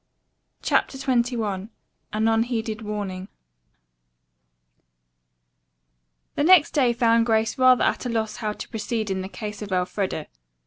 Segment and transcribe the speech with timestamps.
[0.63, 1.69] CHAPTER XXI
[2.11, 3.27] AN UNHEEDED WARNING
[6.33, 9.61] The next day found Grace rather at a loss how to proceed in the case
[9.61, 10.25] of Elfreda.